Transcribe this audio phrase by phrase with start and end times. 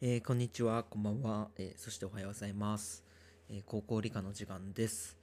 [0.00, 3.02] えーこんにちは、こんばんは、えーそしておはようございます。
[3.50, 5.16] えー高校理科の時間です、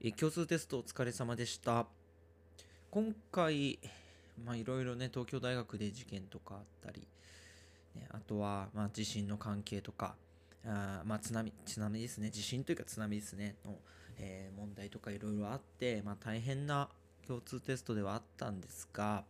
[0.00, 1.86] えー共通テストお疲れ様でした。
[2.90, 3.78] 今回、
[4.44, 7.06] まあいろいろね、東京大学で事件とかあったり、
[7.94, 10.16] ね、あとは、まあ地震の関係とか、
[10.66, 13.76] あまあ津波、津波ですね、地震というか津波ですね、の、
[14.18, 16.88] えー問題とかいろいろあって、まあ大変な
[17.28, 19.22] 共通テストではあったんですが、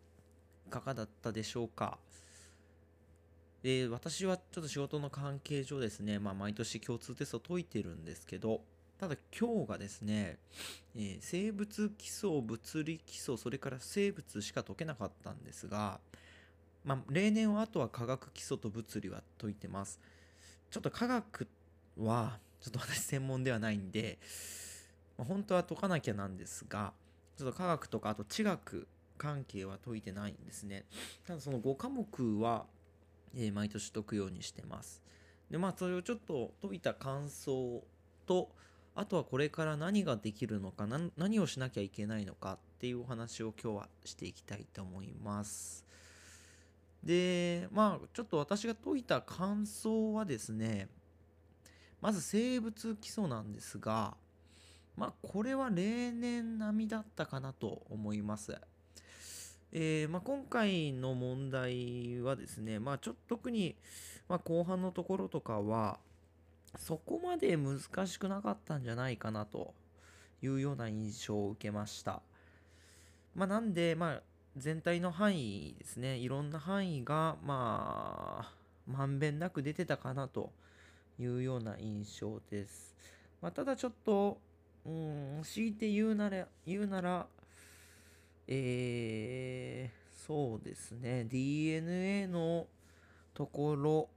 [0.67, 1.99] いかがだったでしょうか？
[3.63, 8.63] で私はちょっと仕事の関係上ですね、まあ、毎年共通テストを解いてるんですけど
[8.99, 10.39] ただ今日がですね、
[10.95, 16.01] えー生物基礎物理基礎それから生物しか解けなかったんですが、
[16.85, 19.99] まあ、例年はあとは科学基礎と物理は解いてます。
[20.71, 21.49] ちょっと科学
[21.99, 24.19] はちょっと私専門ではないんで、
[25.17, 26.93] まあ本当は解かなきゃなんですが
[27.39, 30.85] ちょっと科学とかあと地学関係は解いてないんですね。
[31.27, 32.67] ただその5科目は
[33.35, 35.03] えー毎年解くようにしてます。
[35.51, 37.83] でまあそれをちょっと解いた感想
[38.27, 38.51] と
[38.95, 45.85] あとはこれから何ができるのか何何をしなきゃいけないのかっていうお話を今日はしていきたいと思います。
[47.03, 50.89] でまあちょっと私が解いた感想はですね
[52.01, 54.17] まず生物基礎なんですが
[54.97, 58.61] まあこれは例年並みだったかなと思います。
[59.73, 63.77] えーまあ、今回の問題はですね、まあ、ちょっと特に、
[64.29, 65.99] まあ、後半のところとかは
[66.77, 69.75] そこまで難しくなかったんじゃないかなと
[70.43, 72.21] いうような印象を受けました。
[73.35, 74.23] まあ、なんで、まあ、
[74.57, 78.53] 全体の範囲ですねいろんな範囲がまあ
[78.87, 80.51] まんべんなく出てたかなと
[81.21, 82.97] いうような印象です。
[83.41, 84.39] まあ、ただちょっと
[84.85, 87.27] うん強いて言うなら言うなら
[88.53, 91.25] えー、そうですね。
[91.25, 92.67] DNA の
[93.33, 94.09] ところ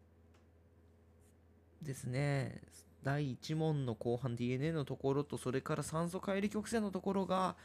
[1.83, 2.59] ですね。
[3.03, 7.55] 第1問の後半 DNA のところとそれから酸素帰り曲線のところが、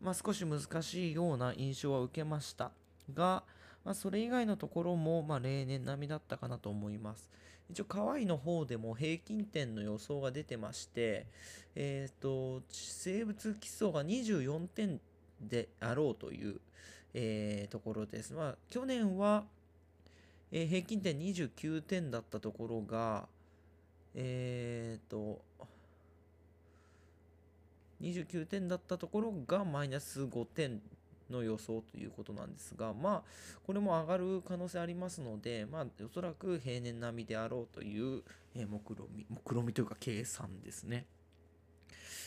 [0.00, 2.70] まあ、少し難しいような印象は受けました
[3.12, 3.42] が、
[3.84, 7.28] まあ、それ以外のところも、まあ、例年並みだったかなと思います。
[7.70, 11.26] 一応河合の方でも平均点の予想が出てまして
[11.74, 15.00] えっ、と生物基礎が24点
[15.40, 16.60] であろうという、
[17.14, 18.32] えーところです。
[18.32, 19.44] まあ、去年は、
[20.52, 23.26] えー平均点29点だったところが、
[24.14, 25.40] えーと、
[28.00, 30.80] 29点だったところがマイナス5点
[31.30, 33.22] の予想ということなんですが、まあ、
[33.66, 38.22] これも上がる可能性ありますので、まあ、おそらく平年並みであろうという、
[38.54, 41.06] えー目論見、目論見というか計算ですね。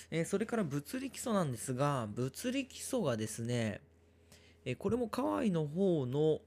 [0.10, 3.82] えーそれから物理基礎なんですが、物理基礎がですね、
[4.66, 6.40] えーこれも河合の方の、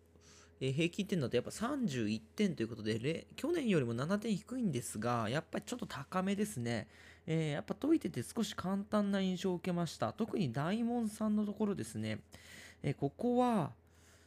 [0.62, 6.86] え平均点だとやっぱ31点ということで、去年よりも7点低いんですが、やっぱりちょっと高めですね。
[7.26, 10.12] えーやっぱ解いてて少し簡単な印象を受けました。
[10.12, 12.20] 特に大門さんのところですね。
[12.82, 13.72] えーここは、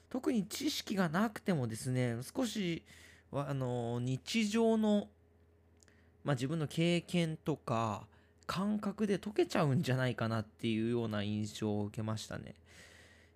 [0.10, 2.84] 特に知識がなくてもですね、少し、
[3.32, 5.08] あのー日常の、
[6.24, 8.08] まあ、自分の経験とか、
[8.46, 12.56] 感覚で解けちゃうんじゃないかなっていうような印象を受けましたね。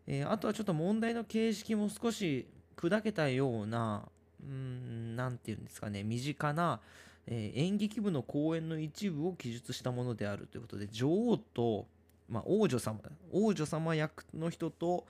[0.07, 4.07] えーあとはちょっと問題の形式も少し砕けたような、
[4.41, 6.79] うん、なていうんですかね、身近な、
[7.27, 11.87] えー演劇部の公演の一部を記述したものであるということで、女王と、
[12.29, 12.99] まあ、王女様、
[13.31, 15.05] 王女様役の人と、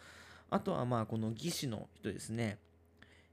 [0.49, 2.57] あとはまあこの義士の人ですね、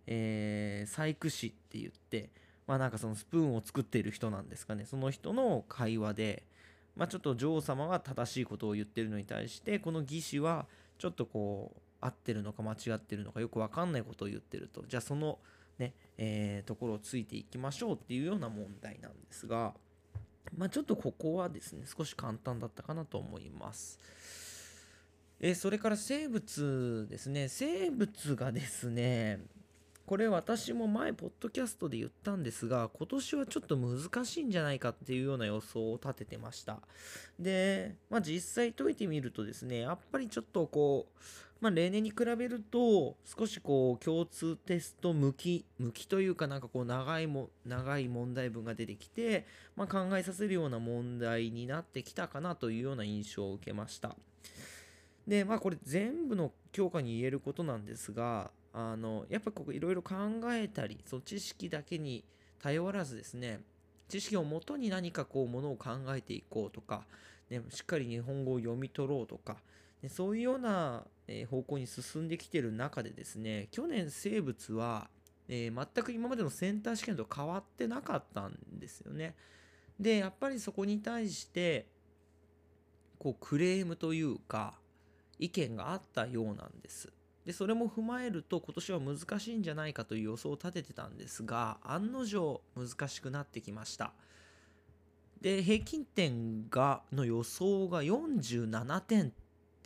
[0.06, 2.28] えー、細工師って言って、
[2.66, 6.42] まあなんかそのスプーンを作っている人なんですかね、その人の会話で、
[6.96, 10.66] まあちょっと女王様が正しいことを言ってるのに対して、この義士は
[10.98, 14.84] ちょっとこう、合ってるのか間違ってるのかよくわかんないことを言ってると。
[14.86, 15.38] じゃあその
[15.78, 19.74] ね、えーところをついていきましょうっていうような問題なんですが、
[20.56, 23.98] まあちょっとここはですね、少し簡単だったかなと思います。
[25.40, 27.48] えーそれから生物ですね。
[27.48, 29.40] 生物がですね、
[30.06, 36.80] これ私も前、ポッドキャストで言ったんですが、今年はちょっと難しいんじゃないかっていうような予想を立ててました。
[37.40, 41.18] で、まあ実際解いてみるとですね、やっぱりちょっとこう、
[41.62, 54.14] まあ例年に比べると、少しこう共通テスト向き、向きというかなんかこう長いも、長い問題文が出てきて、まあ考えさせるような問題になってきたかなというような印象を受けました。
[55.26, 60.14] で、まあこれ全部の教科に言えることなんですが、あの、やっぱここいろいろ考
[60.50, 62.24] えたり、そう知識だけに
[62.60, 63.60] 頼らずですね、
[64.08, 67.06] 知識をもとに何かこうものを考えていこうとか、
[67.48, 69.56] ね、しっかり日本語を読み取ろうとか、
[70.02, 75.08] ねそういうような、え方向に進んできてる中でですね、去年生物は
[75.48, 79.34] えー、全く今までのセンター試験と変わってなかったんですよね。
[79.98, 81.86] でやっぱりそこに対して
[83.18, 84.74] こうクレームというか
[85.38, 87.12] 意見があったようなんです。
[87.44, 94.12] でそれも踏まえると今年は難しいんじゃないかという予想を立ててたんですが案の定難しくなってきました。
[95.40, 99.32] で平均点がの予想が47点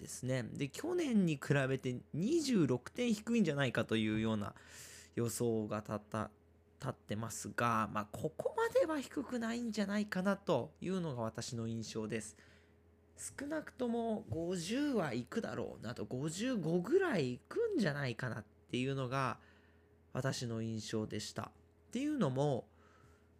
[0.00, 0.44] ですね。
[0.52, 4.54] で去年に比べて26点低いんじゃないかというような
[5.16, 6.30] 予想が立った
[6.80, 12.36] 立ってますが、まあ、ここまでは低くないんじゃないかなというのが私の印象です。
[13.18, 19.38] 少なくとも50はいくだろうなと55ぐらいいくんじゃないかなっていうのが
[20.12, 21.42] 私の印象でした。
[21.42, 22.64] っていうのも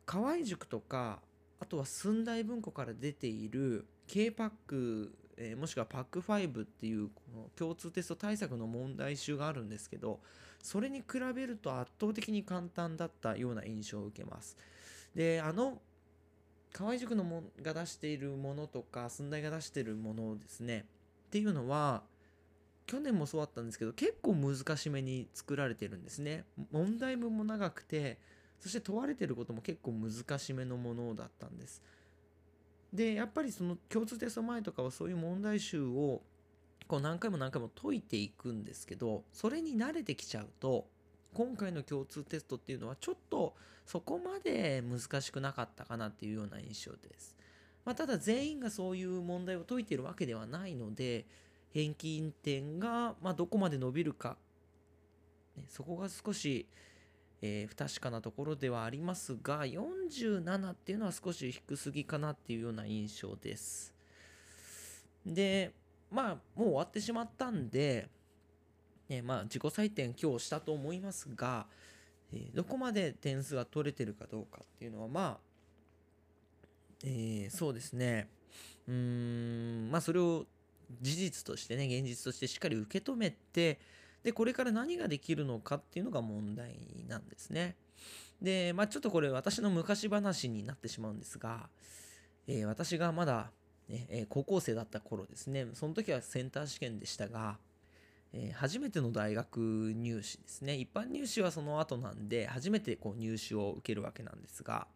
[0.05, 1.21] 河合塾とか
[1.61, 10.21] あとは寸大文庫から出ている K パック、えー、もしくはパック5っていうこの共通テスト対策の問題集があるんですけど
[10.63, 14.57] それに比べると圧倒的に簡単だったような印象を受けます。
[15.15, 15.81] であの
[16.73, 20.87] 河合塾のもが出しているものとか寸大が出しているものですね。
[21.29, 22.03] っていうのは
[22.87, 26.45] 去年もそうだったんですけど結構難しめに作られてるんですね。
[26.71, 28.19] 問題文も長くて
[28.61, 31.83] そして問われてることも結構難しめのものだったんです。
[32.93, 36.23] でやっぱりその共通テスト前とかはそういう問題集を
[36.87, 40.87] こう何回も何回も解いていくんですけどそれに慣れてきちゃうと
[41.35, 43.55] 今回の共通テストっていうのはちょっと
[43.87, 47.37] そこまで難しくなかったかなっていうような印象です。
[47.85, 51.25] まあ、ただ全員がそういう問題を解いているわけではないので
[51.73, 54.37] 平均点がまどこまで伸びるか、
[55.57, 56.67] ね、そこが少し、
[57.41, 63.95] えー、不確かなところではありますが47っていうのは少し低すぎかなっていうような印象です。
[65.25, 65.73] で
[66.11, 68.09] まあもう終わってしまったんで
[69.09, 71.67] ね、まあ自己採点今日したと思いますが、
[72.33, 75.39] えー、どこまで点数が取れてるかどうかっていうのはまあ、
[77.05, 78.29] えー、そうですね。
[78.87, 80.47] うーんまあそれを
[81.01, 83.79] 事実としてね現実としてしっかり受け止めて
[84.23, 86.79] でこれから何ができるのかっていうのが問題
[87.09, 87.77] なんですね。
[88.43, 91.69] でまあちょっとこれ私の昔話になってしまうんですが、
[92.47, 93.51] えー、私がまだ、
[93.89, 95.67] ねえ高校生だった頃ですね。
[95.73, 97.59] その時はセンター試験でしたが
[98.33, 100.77] えー、初めての大学入試ですね。
[100.77, 104.87] 一般入試はその後なんで初めてこう入試を受けるわけなんですが、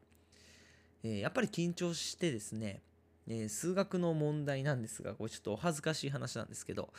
[1.02, 2.82] えー、やっぱり緊張してですね、
[3.26, 6.92] えー、数学の問題なんですがこれちょっとお恥ずかしい話なんですけど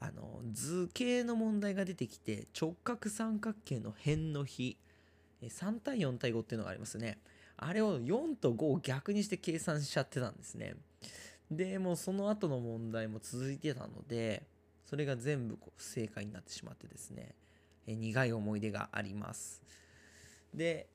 [0.00, 4.78] あの図形の問題が出てきて直角三角形の辺の比
[5.42, 7.18] 3対4対5っていうのがありますね。
[7.56, 10.74] あれを4と5を逆にして計算しちゃってたんですね。
[11.50, 14.44] でもうその後の問題も続いてたので
[14.88, 17.34] それが全部こう不正解になってしまってですね、
[17.86, 19.62] え苦い思い出があります
[20.54, 20.86] で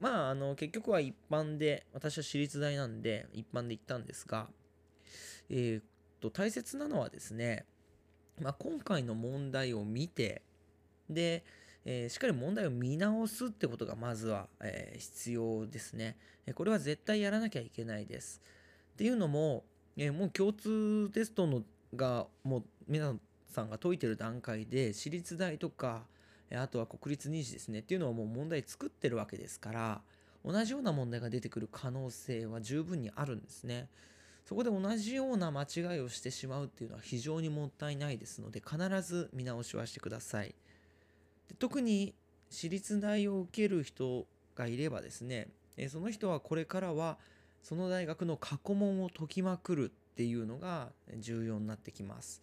[0.00, 4.48] まああの結局は一般で私は私立大なんで一般で行ったんですが
[5.50, 5.84] えー、っ
[6.20, 7.64] と大切なのはですね、
[8.40, 10.42] まあ、今回の問題を見て
[11.08, 11.44] で、
[11.84, 16.16] えー、しっかり問題を見直すってことがまずは、えー、必要ですね。
[16.54, 18.40] これは絶対やらなきゃいけないです。
[18.94, 19.64] っていうのも、
[19.96, 21.62] えー、もう共通テストの
[21.94, 23.14] がもう皆
[23.48, 26.02] さんが解いてる段階で私立大とか
[26.54, 30.00] あとは国立二次ですねっていうのはもう問題作ってるわけですから
[30.44, 33.88] 同じような問題が出てくる可能性は十分にあるんですね。
[34.44, 40.54] そこで同じような間違いをしてしまうっていうのは非常にもったいないですので必ず見直しはしてください。
[41.48, 42.12] で特に
[42.50, 47.18] 私立大を受ける人がいればですねえその人はこれからは
[47.62, 52.42] その大学の過去問を解きまくるっていうのが重要になってきます。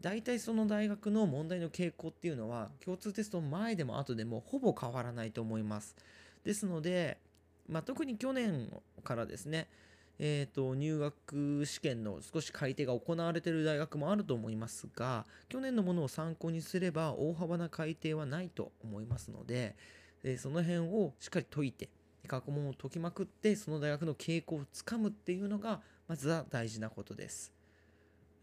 [0.00, 5.96] 大体その大学の問題の傾向っていうのは共通テスト前でも後でもほぼ変わらないと思います。
[6.44, 7.18] ですので、
[7.68, 8.70] まあ、特に去年
[9.02, 9.68] からですね、
[10.18, 19.76] えーと、入学試験の少し改定が行われている大学もあると思いますが去年のものを参考にすれば大幅な改定はないと思いますので、
[20.22, 21.88] えー、その辺をしっかり解いて
[22.26, 27.55] 過去問を解きまくってその大学の傾向をつかむっていうのがまずは大事なことです。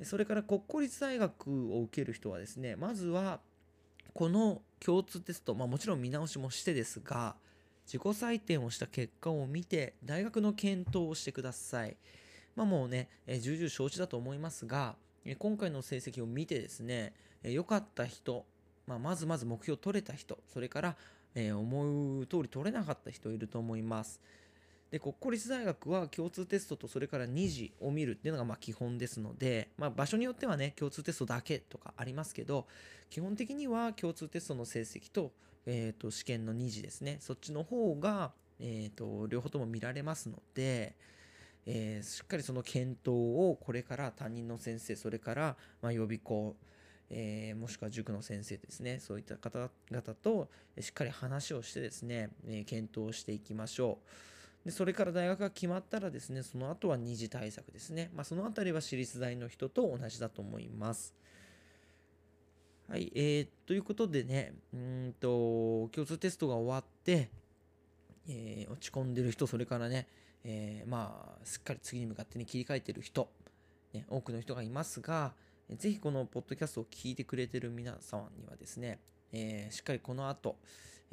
[0.02, 3.40] それから国公立大学を受ける人はですね、まずは
[4.14, 7.36] この共通テスト、まあ、もちろん見直しもしてですが、
[7.86, 11.98] 自己採点をした結果を見て、大学の検討をしてください。
[12.56, 14.96] まあ、もうね、え重々承知だと思いますが、
[15.40, 18.46] 今回の成績を見てですね、良かった人、
[18.88, 20.96] まあ、まずまず目標取れた人、それから、
[21.36, 24.22] え思う通り取れなかった人いると思います。
[24.94, 32.68] で国公立大学は共通テストとそれから2次を見るっていうのがま基本ですので、まあ、場所によってはね共通テストだけとかありますけど
[33.10, 35.32] 基本的には共通テストの成績と
[35.66, 37.18] えー、と試験の2次ですね。
[37.20, 40.96] そっちの方が、えー、と両方とも見られますので、
[41.66, 46.56] えーしっかりその検討をこれから担任の先生それから、ま、予備校、
[47.10, 49.00] えーもしくは塾の先生ですね。
[49.00, 54.33] そういった方々としっかり話をしてですね、えー検討していきましょう。
[54.66, 61.14] でそれから大学が決まったらですねその後は二次対策ですね、まあ、そのあたりは私立大の人と同じだと思います。
[62.90, 67.30] はい、えー、ということでね、うんと、共通テストが終わって、
[68.28, 70.08] えー落ち込んでる人、それからね、
[70.44, 73.30] えーまあ、すっかり次に向かってね、切り替えてる人、
[73.94, 75.34] ね、多くの人がいますが、
[75.78, 79.00] ぜひこのポッドキャストを聞いてくれてる皆様にはですね、
[79.32, 80.58] えーしっかりこの後、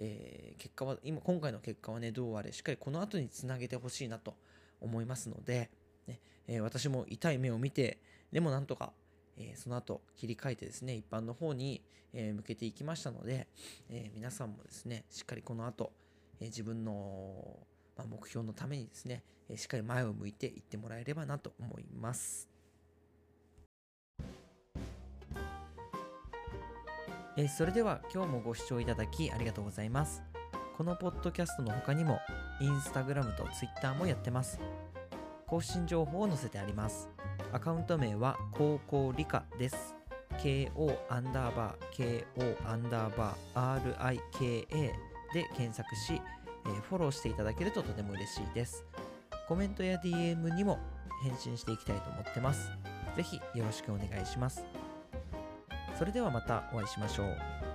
[0.02, 4.34] えー結果は、今、今回の結果はね、どうあれ、しっかりこの後につなげてほしいなと
[4.80, 5.70] 思いますので、
[6.06, 7.98] ねえー私も痛い目を見て、
[8.32, 8.92] でもなんとか、
[9.36, 13.46] えーその後切り替えてですね、一般の方に、えー向けていきましたので、
[13.90, 15.92] え皆さんもですね、しっかりこの後、
[16.40, 17.58] え自分の、
[17.96, 22.49] まあ、目標のためにですね、えしっかり前を向いていってもらえればなと思います。
[27.42, 30.22] えそれでは今日もご視聴いただきありがとうございます。
[30.76, 32.20] このポッドキャストの他にも、
[32.60, 34.60] インスタグラムとツイッターもやってます。
[35.46, 37.08] 更新情報を載せてあります。
[37.50, 39.94] アカウント名は高校理科です。
[40.42, 44.66] KO アンダーバー KO アンダーバー RIKA
[45.32, 46.20] で検索し、
[46.66, 48.84] えーフォローしていただけるととても嬉しいです。
[49.48, 50.78] コメントや DM にも
[51.22, 52.68] 返信していきたいと思ってます。
[53.16, 54.62] ぜひよろしくお願いします。
[56.00, 57.69] それではまたお会いしましょう。